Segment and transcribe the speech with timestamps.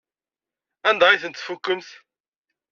[0.89, 1.89] Anda ay tent-tfukemt?